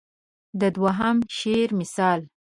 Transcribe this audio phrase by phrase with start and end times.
[0.59, 2.19] د دوهم شعر مثال.